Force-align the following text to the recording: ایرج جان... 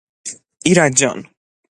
ایرج 0.65 0.93
جان... 0.99 1.19